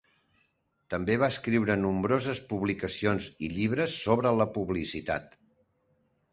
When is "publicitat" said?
4.59-5.41